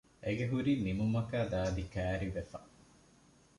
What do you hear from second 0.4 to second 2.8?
ހުރީ ނިމުމަކާ ދާދި ކައިރިވެފަ